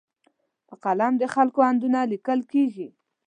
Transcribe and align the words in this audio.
په 0.67 0.75
قلم 0.83 1.13
د 1.17 1.23
خلکو 1.33 1.59
اندونه 1.69 1.99
لیکل 2.11 2.39
کېږي. 2.51 2.87